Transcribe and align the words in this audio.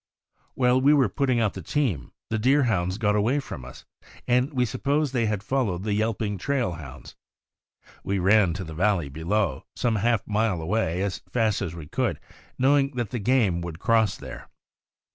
While 0.55 0.81
we 0.81 0.95
were 0.95 1.09
putting 1.09 1.39
out 1.39 1.53
the 1.53 1.61
team, 1.61 2.11
the 2.31 2.39
Deerhounds 2.39 2.97
got 2.97 3.15
away 3.15 3.39
from 3.39 3.63
us, 3.63 3.85
and 4.27 4.51
we 4.51 4.65
supposed 4.65 5.13
they 5.13 5.27
had 5.27 5.43
followed 5.43 5.83
the 5.83 5.93
yelping 5.93 6.39
trail 6.39 6.71
hounds. 6.71 7.15
We 8.03 8.17
ran 8.17 8.53
to 8.55 8.63
the 8.63 8.73
valley 8.73 9.09
below, 9.09 9.67
some 9.75 9.97
half 9.97 10.25
mile 10.25 10.59
away, 10.59 11.03
as 11.03 11.19
fast 11.29 11.61
as 11.61 11.75
we 11.75 11.85
could, 11.85 12.19
knowing 12.57 12.95
that 12.95 13.11
the 13.11 13.19
game 13.19 13.61
would 13.61 13.77
cross 13.77 14.17
there. 14.17 14.49